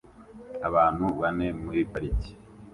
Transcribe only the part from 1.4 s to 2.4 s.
muri parike